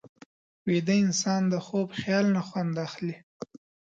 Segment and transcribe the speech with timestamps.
[0.67, 3.15] ویده انسان د خوب خیال نه خوند اخلي